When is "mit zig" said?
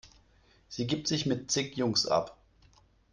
1.27-1.77